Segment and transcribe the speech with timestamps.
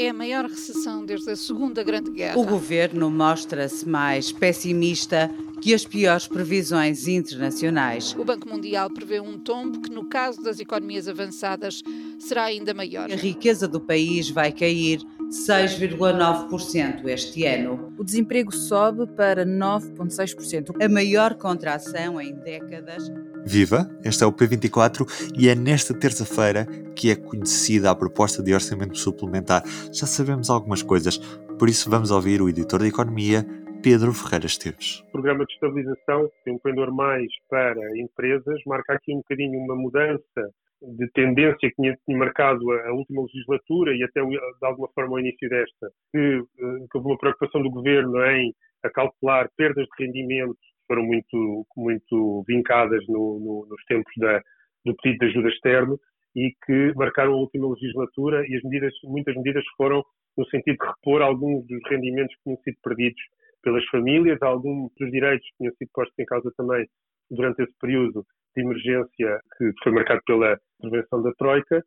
[0.00, 2.38] É a maior recessão desde a Segunda Grande Guerra.
[2.38, 5.28] O governo mostra-se mais pessimista
[5.60, 8.14] que as piores previsões internacionais.
[8.16, 11.82] O Banco Mundial prevê um tombo que, no caso das economias avançadas,
[12.16, 13.10] será ainda maior.
[13.10, 17.92] A riqueza do país vai cair 6,9% este ano.
[17.98, 20.82] O desemprego sobe para 9,6%.
[20.82, 23.12] A maior contração em décadas.
[23.44, 23.90] Viva!
[24.02, 25.06] Este é o P24
[25.38, 26.66] e é nesta terça-feira
[26.96, 29.62] que é conhecida a proposta de orçamento suplementar.
[29.92, 31.18] Já sabemos algumas coisas,
[31.58, 33.46] por isso vamos ouvir o editor de Economia,
[33.82, 35.04] Pedro Ferreira Esteves.
[35.08, 39.76] O programa de estabilização tem um pendor mais para empresas, marca aqui um bocadinho uma
[39.76, 45.20] mudança de tendência que tinha, marcado a, última legislatura e até de alguma forma o
[45.20, 48.54] início desta, que, eh, que houve uma preocupação do governo em
[48.94, 50.56] calcular perdas de rendimento
[50.86, 54.40] foram muito, muito vincadas no, no, nos tempos da,
[54.84, 55.98] do pedido de ajuda externo
[56.34, 60.02] e que marcaram a última legislatura e as medidas, muitas medidas foram
[60.36, 63.20] no sentido de repor alguns dos rendimentos que tinham sido perdidos
[63.62, 66.86] pelas famílias, alguns dos direitos que tinham sido postos em causa também
[67.30, 68.24] durante esse período
[68.58, 71.84] de emergência que foi marcado pela intervenção da Troika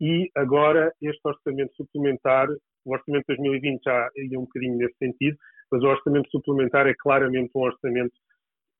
[0.00, 2.48] e agora este orçamento suplementar,
[2.84, 5.36] o orçamento de 2020 já ia um bocadinho nesse sentido,
[5.70, 8.14] mas o orçamento suplementar é claramente um orçamento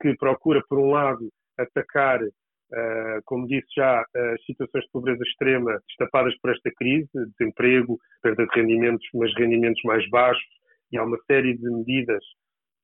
[0.00, 5.80] que procura, por um lado, atacar, uh, como disse já, as situações de pobreza extrema
[5.88, 10.44] destapadas por esta crise, desemprego, perda de rendimentos, mas rendimentos mais baixos,
[10.90, 12.24] e há uma série de medidas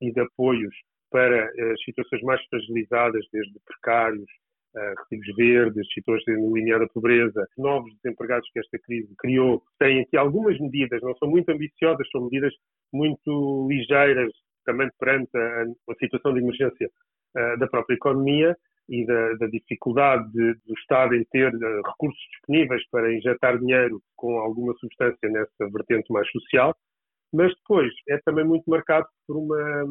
[0.01, 0.73] e de apoios
[1.11, 4.29] para as situações mais fragilizadas, desde precários,
[4.75, 9.63] recibos verdes, situações no limiar da pobreza, novos desempregados que esta crise criou.
[9.79, 12.53] Tem aqui algumas medidas, não são muito ambiciosas, são medidas
[12.93, 14.31] muito ligeiras,
[14.65, 16.87] também perante a, a situação de emergência
[17.35, 18.55] uh, da própria economia
[18.87, 24.01] e da, da dificuldade de, do Estado em ter uh, recursos disponíveis para injetar dinheiro
[24.15, 26.75] com alguma substância nessa vertente mais social,
[27.33, 29.85] mas depois é também muito marcado por uma,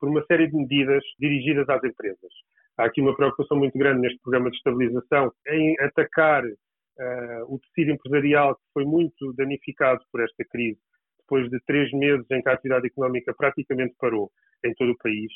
[0.00, 2.32] por uma série de medidas dirigidas às empresas.
[2.78, 7.92] Há aqui uma preocupação muito grande neste programa de estabilização em atacar uh, o tecido
[7.92, 10.80] empresarial que foi muito danificado por esta crise
[11.20, 14.30] depois de três meses em que a atividade económica praticamente parou
[14.64, 15.30] em todo o país.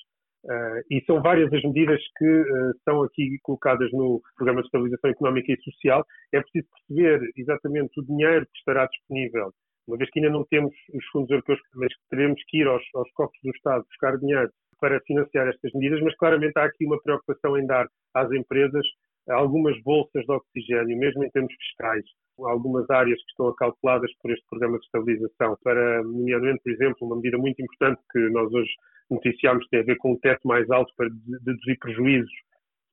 [0.45, 5.53] Uh, e são várias as medidas que uh, aqui colocadas no Programa de Estabilização Económica
[5.53, 6.07] e Social.
[6.33, 9.53] É preciso perceber exatamente o dinheiro que estará disponível,
[9.89, 13.11] uma vez que ainda não temos os fundos europeus, mas teremos que ir aos, aos
[13.13, 14.51] cofres do Estado buscar dinheiro
[14.81, 18.87] para financiar estas medidas, mas claramente há aqui uma preocupação em dar às empresas
[19.29, 22.05] algumas bolsas de oxigênio, mesmo em termos fiscais,
[22.39, 27.17] algumas áreas que estão calculadas por este programa de estabilização, para, nomeadamente, por exemplo, uma
[27.17, 28.71] medida muito importante que nós hoje
[29.11, 31.09] noticiámos tem a ver com um teto mais alto para
[31.45, 32.31] deduzir prejuízos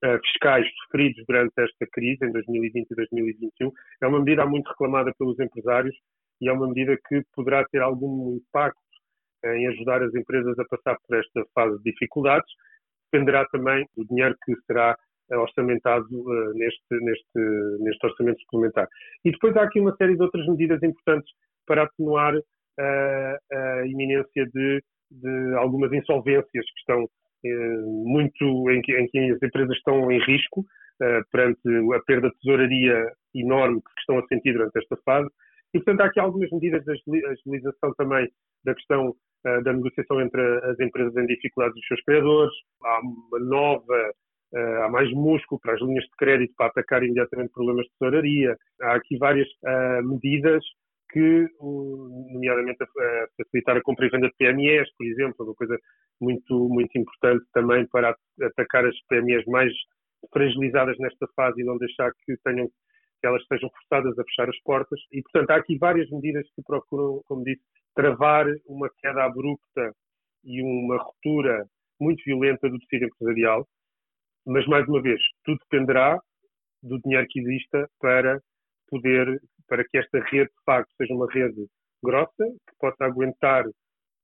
[0.06, 3.72] uh, fiscais sofridos durante esta crise, em 2020 e 2021.
[4.02, 5.96] É uma medida muito reclamada pelos empresários
[6.42, 8.83] e é uma medida que poderá ter algum impacto
[9.46, 12.50] em ajudar as empresas a passar por esta fase de dificuldades.
[13.12, 14.98] Dependerá também do dinheiro que será
[15.32, 17.40] orçamentado uh, neste, neste,
[17.80, 18.88] neste orçamento suplementar.
[19.24, 21.32] E depois há aqui uma série de outras medidas importantes
[21.66, 27.08] para atenuar uh, a iminência de, de, algumas insolvências que estão
[27.46, 30.66] muito em que, em que, as empresas estão em risco
[31.30, 31.60] perante
[31.94, 35.28] a perda de tesouraria enorme que estão a sentir durante esta fase.
[35.74, 38.30] E, portanto, há aqui algumas medidas de agilização também
[38.64, 42.54] da questão da negociação entre as empresas em dificuldades dos seus credores.
[42.84, 44.12] Há uma nova
[44.56, 48.56] Uh, há mais músculo para as linhas de crédito para atacar imediatamente problemas de tesouraria.
[48.84, 50.64] Há aqui várias uh, medidas
[51.12, 52.78] que, nomeadamente,
[53.38, 55.78] facilitar a compra e venda de PMEs, por exemplo, uma coisa
[56.20, 59.72] muito, muito importante também para atacar as PMEs mais
[60.32, 62.68] fragilizadas nesta fase e não deixar que tenham
[63.24, 65.00] que elas sejam forçadas a fechar as portas.
[65.10, 67.62] E, portanto, há aqui várias medidas que procuram, como disse,
[67.96, 69.94] travar uma queda abrupta
[70.44, 71.66] e uma ruptura
[72.02, 73.66] muito violenta do tecido empresarial,
[74.46, 76.20] mas, mais uma vez, tudo dependerá
[76.82, 78.42] do dinheiro que exista para
[78.90, 81.66] poder, para que esta rede, de facto, seja uma rede
[82.04, 83.64] grossa, que possa aguentar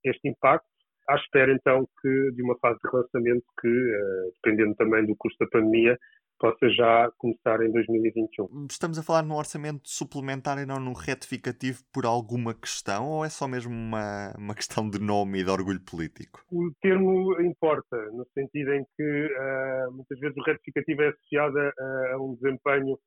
[0.04, 0.68] este impacto,
[1.08, 5.38] à espera, então, que de uma fase de relançamento que, eh, dependendo também do custo
[5.40, 5.98] da pandemia,
[6.40, 8.68] possa já começar em 2021.
[8.70, 13.30] Estamos a falar num orçamento suplementar e não num retificativo por alguma questão ou é
[13.30, 16.42] só mesmo uma, uma questão de nome e de orgulho político?
[16.52, 22.14] O termo importa, no sentido em que uh, muitas vezes o retificativo é associado a,
[22.14, 22.98] a, um desempenho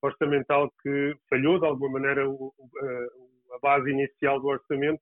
[0.00, 5.00] orçamental que falhou de alguma maneira o, a, a base inicial do orçamento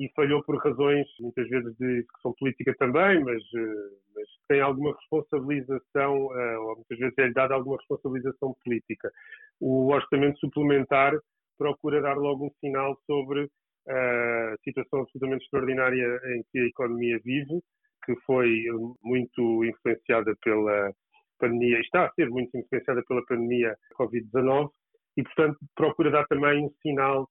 [0.00, 4.96] e falhou por razões, muitas vezes, de execução política também, mas, eh, mas tem alguma
[4.96, 9.12] responsabilização, eh, ou muitas vezes é-lhe dada alguma responsabilização política.
[9.60, 11.12] O orçamento suplementar
[11.58, 13.50] procura dar logo um sinal sobre
[13.86, 17.60] a situação absolutamente extraordinária em que a economia vive,
[18.06, 18.64] que foi
[19.02, 20.92] muito influenciada pela
[21.38, 24.70] pandemia, está a ser muito influenciada pela pandemia Covid-19,
[25.18, 27.28] e, portanto, procura dar também um sinal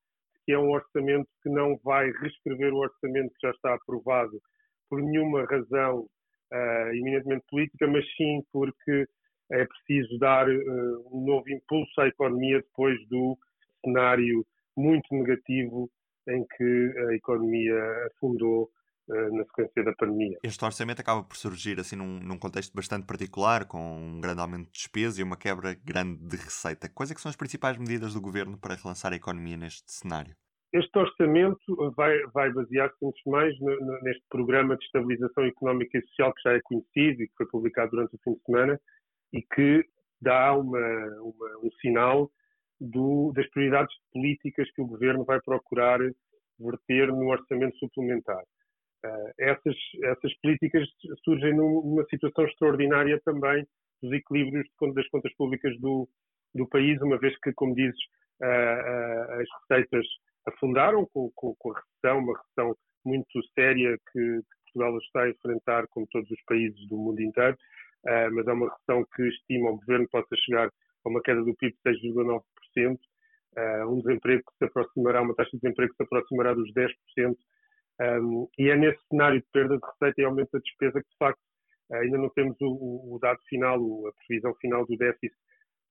[0.50, 4.42] que é um orçamento que não vai reescrever o orçamento que já está aprovado
[4.90, 6.07] por nenhuma razão
[6.51, 9.06] uh, eminentemente política, mas sim porque
[9.51, 13.38] é preciso dar uh, um novo impulso à economia depois do
[13.86, 14.44] cenário
[14.75, 15.88] muito negativo
[16.28, 18.72] em que a economia afundou
[19.10, 20.38] na sequência da pandemia.
[20.44, 24.68] Este orçamento acaba por surgir assim num, num, contexto bastante particular, com um grande aumento
[24.68, 26.90] de despesa e uma quebra grande de receita.
[26.90, 30.36] Quais é são as principais medidas do governo para relançar a economia neste cenário?
[30.72, 33.54] Este orçamento vai, vai basear-se, antes de mais,
[34.04, 37.92] neste programa de estabilização económica e social que já é conhecido e que foi publicado
[37.92, 38.80] durante o fim de semana
[39.34, 39.84] e que
[40.22, 40.80] dá uma,
[41.22, 42.30] uma, um sinal
[42.80, 46.00] do, das prioridades políticas que o governo vai procurar
[46.60, 48.44] verter no orçamento suplementar.
[49.06, 50.88] Uh, essas, essas políticas
[51.24, 53.66] surgem numa situação extraordinária também
[54.01, 56.07] dos equilíbrios das contas públicas do,
[56.54, 58.00] do país, uma vez que, como dizes,
[58.42, 60.06] uh, uh, as receitas
[60.46, 62.75] afundaram com, com, com, a recessão, uma recessão
[63.06, 67.57] muito séria que, que, Portugal está a enfrentar, como todos os países do mundo inteiro,
[68.31, 70.69] mas é uma recessão que estima o governo possa chegar
[71.04, 73.00] a uma queda do PIB de 6,9%,
[73.57, 77.36] uh, um desemprego que se aproximará, uma taxa de desemprego que se aproximará dos 10%,
[78.01, 81.18] um, e é nesse cenário de perda de receita e aumento da despesa que, de
[81.18, 81.42] facto,
[81.92, 85.36] ainda não temos o, o dado final, a previsão final do déficit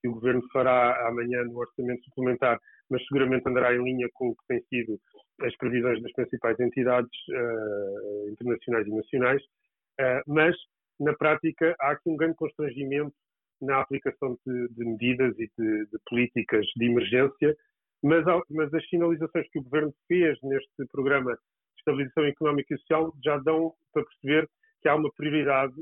[0.00, 2.58] que o Governo fará amanhã no Orçamento Suplementar,
[2.88, 4.98] mas seguramente andará em linha com o que têm sido
[5.42, 10.56] as previsões das principais entidades uh, internacionais e nacionais, uh, mas,
[11.00, 13.14] na prática, há aqui um grande constrangimento
[13.60, 17.56] na aplicação de, de medidas e de, de, políticas de emergência,
[18.02, 21.36] mas, mas, as sinalizações que o Governo fez neste programa
[21.78, 24.48] estabilização económica e social já dão para perceber
[24.82, 25.74] que há uma prioridade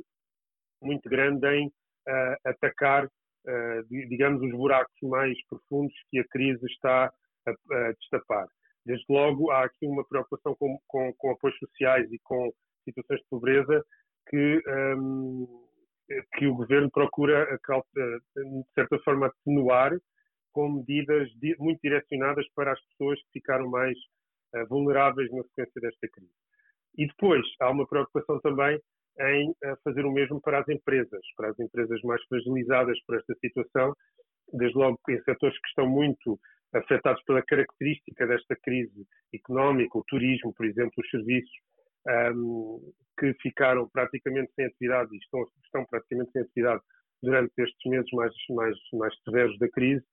[0.82, 3.08] muito grande em uh, atacar
[3.48, 7.12] eh, digamos, os buracos mais profundos que a crise está
[7.46, 8.48] a, a destapar.
[8.84, 12.52] Desde logo, há aqui uma preocupação com, com, com, apoios sociais e com
[12.84, 13.84] situações de pobreza
[14.28, 15.46] que, um,
[16.08, 19.96] ehm, que o governo procura, de certa forma, atenuar
[20.52, 21.28] com medidas
[21.58, 24.15] muito direcionadas para as pessoas que ficaram mais uh,
[24.69, 26.32] vulneráveis na sequência desta crise.
[26.96, 28.81] E depois, há uma preocupação também
[29.20, 33.34] em eh, fazer o mesmo para as empresas, para as empresas mais fragilizadas por esta
[33.40, 33.94] situação,
[34.52, 36.38] desde logo em setores que estão muito
[36.75, 41.52] afetados pela característica desta crise económica, o turismo, por exemplo, os serviços,
[42.06, 46.82] um, ehm, que ficaram praticamente sem atividade e estão, estão praticamente sem atividade
[47.22, 50.04] durante estes meses mais, mais, mais severos da crise,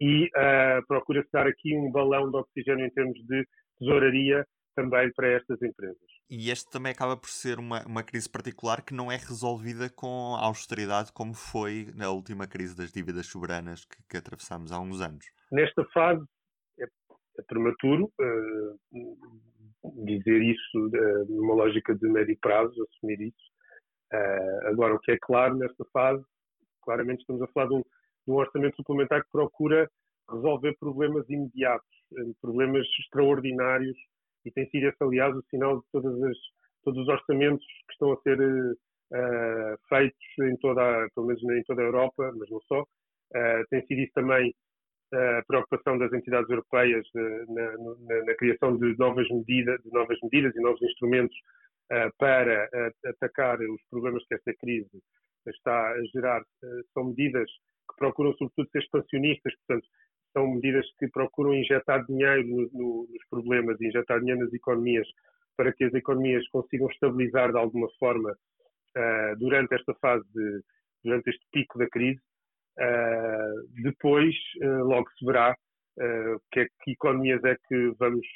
[0.00, 3.46] e uh, procura-se dar aqui um balão de oxigênio em termos de
[3.78, 5.96] tesouraria também para estas empresas.
[6.28, 10.36] E este também acaba por ser uma, uma crise particular que não é resolvida com
[10.36, 15.24] austeridade como foi na última crise das dívidas soberanas que, que atravessámos há uns anos.
[15.50, 16.22] Nesta fase
[16.78, 18.78] é, é prematuro uh,
[20.04, 23.56] dizer isso uh, numa lógica de médio prazo, assumir isso.
[24.12, 26.22] Uh, agora, o que é claro nesta fase,
[26.82, 27.84] claramente estamos a falar de um,
[28.26, 29.88] um orçamento suplementar que procura
[30.30, 31.88] resolver problemas imediatos,
[32.40, 33.96] problemas extraordinários
[34.44, 36.36] e tem sido esse, aliás, o sinal de as,
[36.84, 41.82] todos os orçamentos que estão a ser uh, feitos em toda, pelo menos em toda
[41.82, 42.82] a Europa, mas não só.
[42.82, 44.54] Uh, tem sido isso também
[45.12, 50.54] a preocupação das entidades europeias na, na, na criação de novas, medidas, de novas medidas
[50.54, 51.36] e novos instrumentos
[51.92, 52.68] uh, para
[53.04, 54.90] atacar os problemas que esta crise
[55.46, 56.42] está a gerar.
[56.92, 57.48] são medidas
[57.88, 59.86] que procuram, sobretudo, ser expansionistas, portanto,
[60.32, 65.08] são medidas que procuram injetar dinheiro no, no, nos problemas, injetar dinheiro nas economias,
[65.56, 70.60] para que as economias consigam estabilizar de alguma forma uh, durante esta fase, de,
[71.02, 72.20] durante este pico da crise.
[72.78, 75.56] Uh, depois, uh, logo se verá
[76.52, 78.26] que, que, economias é que vamos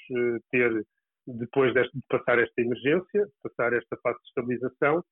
[0.51, 0.83] ter
[1.27, 5.05] depois deste, de passar esta emergência, de passar esta fase de estabilização,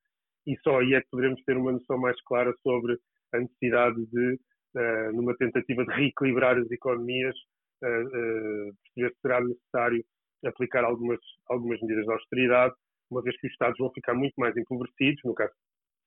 [0.49, 2.99] e só aí é que poderemos ter uma noção mais clara sobre
[3.35, 4.41] a necessidade de
[4.77, 7.37] uh, numa tentativa de reequilibrar as economias,
[7.85, 10.03] uh, perceber se será necessário
[10.47, 12.75] aplicar algumas, algumas medidas de austeridade,
[13.11, 15.53] uma vez que os Estados vão ficar muito mais empobrecidos, no caso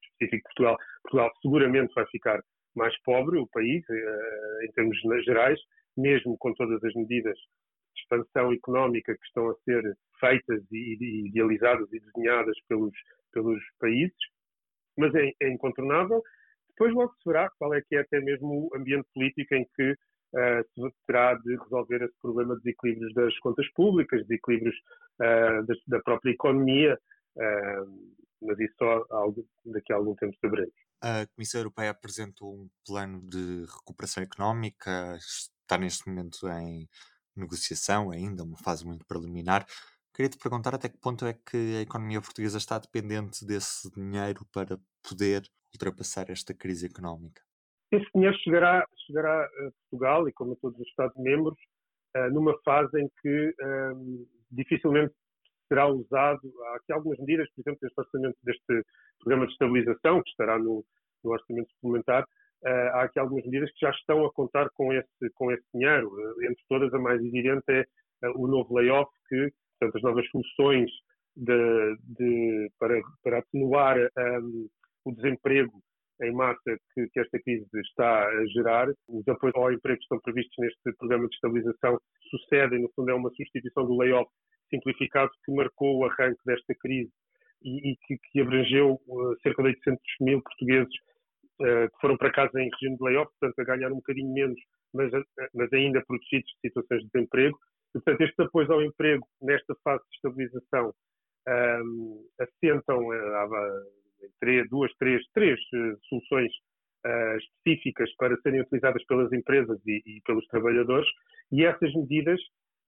[0.03, 2.41] específico de Portugal, Portugal seguramente vai ficar
[2.75, 3.83] mais pobre, o país,
[4.63, 5.59] em termos gerais,
[5.97, 9.83] mesmo com todas as medidas de expansão económica que estão a ser
[10.19, 12.93] feitas e, idealizadas e desenhadas pelos,
[13.31, 14.17] pelos países,
[14.97, 16.21] mas é, é incontornável
[16.81, 19.91] depois logo se verá qual é que é até mesmo o ambiente político em que
[19.91, 24.75] uh, terá de resolver esse problema de desequilíbrios das contas públicas, desequilíbrios
[25.19, 26.97] uh, da, da, própria economia,
[27.35, 30.73] uh, mas isso só algo, daqui a algum tempo saberemos.
[31.03, 36.87] A Comissão Europeia apresentou um plano de recuperação económica, está neste momento em
[37.35, 39.67] negociação ainda, uma fase muito preliminar.
[40.21, 44.45] Queria te perguntar até que ponto é que a economia portuguesa está dependente desse dinheiro
[44.53, 45.41] para poder
[45.73, 47.41] ultrapassar esta crise económica.
[47.91, 51.57] Esse dinheiro chegará, chegará a Portugal e, como a todos os Estados-membros,
[52.15, 55.11] eh, numa fase em que um, ehm, dificilmente
[55.67, 56.53] será usado.
[56.65, 58.85] Há aqui algumas medidas, por exemplo, deste orçamento, deste
[59.21, 60.85] programa de estabilização, que estará no,
[61.23, 62.25] no orçamento suplementar,
[62.63, 66.09] uh, há aqui algumas medidas que já estão a contar com esse, com esse dinheiro.
[66.09, 67.85] Uh, entre todas, a mais evidente é
[68.35, 70.91] o novo layoff, que, portanto, as novas soluções
[71.35, 74.67] de, de, para, para atenuar um,
[75.05, 75.81] o desemprego
[76.21, 78.87] em massa que, que, esta crise está a gerar.
[79.07, 83.13] Os apoios ao emprego que estão previstos neste programa de estabilização sucedem, no fundo, é
[83.15, 84.29] uma substituição do layoff
[84.69, 87.11] simplificado que marcou o arranque desta crise
[87.63, 90.93] e, e que, que, abrangeu uh, cerca de 800 mil portugueses
[91.61, 94.59] uh, que foram para casa em regime de layoff, portanto, a ganhar um bocadinho menos,
[94.93, 97.57] mas, uh, mas ainda protegidos de situações de desemprego.
[97.93, 100.93] Portanto, estes apoios ao emprego nesta fase de estabilização
[101.47, 102.99] um, assentam
[104.39, 106.51] três, duas, três, três uh, soluções
[107.05, 111.07] uh, específicas para serem utilizadas pelas empresas e, e pelos trabalhadores,
[111.51, 112.39] e essas medidas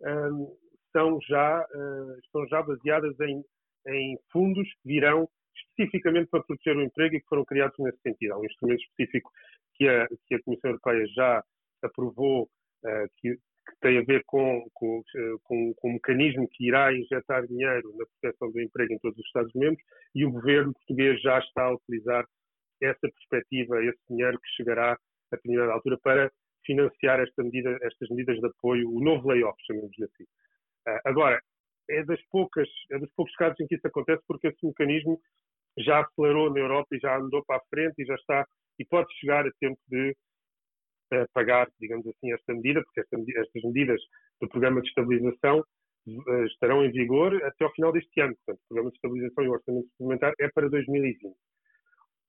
[0.01, 0.55] um,
[0.91, 3.43] são já, uh, estão já baseadas em,
[3.87, 8.33] em fundos que virão especificamente para proteger o emprego e que foram criados nesse sentido.
[8.33, 9.31] Há um instrumento específico
[9.75, 11.43] que a, que a Comissão Europeia já
[11.83, 15.01] aprovou, uh, que, que, tem a ver com, com,
[15.43, 19.25] com, com, um mecanismo que irá injetar dinheiro na proteção do emprego em todos os
[19.25, 19.83] Estados-membros
[20.15, 22.25] e o governo português já está a utilizar
[22.81, 26.31] essa perspectiva, esse dinheiro que chegará a determinada altura para
[26.65, 30.23] financiar esta medida, estas medidas de apoio, o novo layoff, chamemos-lhe assim.
[30.23, 31.41] Uh, agora,
[31.89, 35.19] é, das poucas, é dos poucos casos em que isso acontece porque esse mecanismo
[35.77, 38.45] já acelerou na Europa e já andou para a frente e já está,
[38.79, 40.15] e pode chegar a tempo de
[41.13, 44.01] uh, pagar, digamos assim, esta medida, porque esta, estas medidas
[44.41, 48.35] do programa de estabilização uh, estarão em vigor até ao final deste ano.
[48.35, 51.35] Portanto, o programa de estabilização e o orçamento suplementar é para 2020.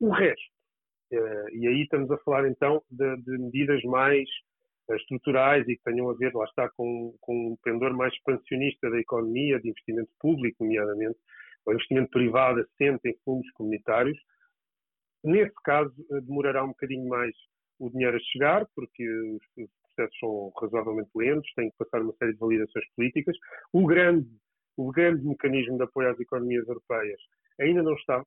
[0.01, 0.53] O resto,
[1.53, 4.29] e aí estamos a falar então de, de medidas mais
[4.91, 8.99] estruturais e que tenham a ver, lá está, com, com um pendor mais expansionista da
[8.99, 11.19] economia, de investimento público, nomeadamente,
[11.65, 14.19] ou investimento privado assente em fundos comunitários.
[15.23, 17.35] Nesse caso, eh, demorará um bocadinho mais
[17.79, 19.43] o dinheiro a chegar, porque os
[19.95, 23.37] processos são razoavelmente lentos, têm que passar uma série de validações políticas.
[23.73, 24.29] O grande,
[24.77, 27.21] o grande mecanismo de apoio às economias europeias
[27.61, 28.25] ainda não está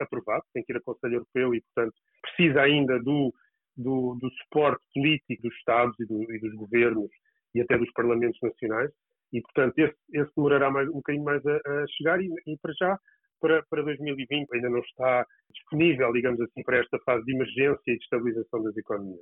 [0.00, 3.32] aprovado, tem que ir ao Conselho Europeu e, portanto, precisa ainda do
[3.80, 7.10] do, do suporte político dos Estados e, do, e, dos governos
[7.54, 8.90] e até dos parlamentos nacionais.
[9.32, 12.72] E, portanto, esse, esse demorará mais, um bocadinho mais a, a chegar e, e, para
[12.78, 12.98] já,
[13.40, 17.96] para, para 2020, ainda não está disponível, digamos assim, para esta fase de emergência e
[17.96, 19.20] de estabilização das economias.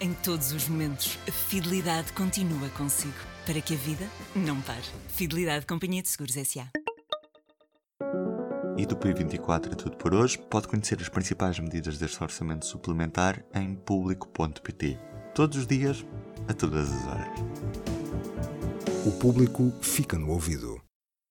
[0.00, 4.04] Em todos os momentos, a fidelidade continua consigo, para que a vida
[4.36, 4.86] não pare.
[5.08, 6.70] Fidelidade Companhia de Seguros S.A.
[8.78, 10.38] E do P24 é tudo por hoje.
[10.38, 14.96] Pode conhecer as principais medidas deste orçamento suplementar em público.pt.
[15.34, 16.06] Todos os dias,
[16.48, 17.40] a todas as horas.
[19.04, 20.87] O público fica no ouvido.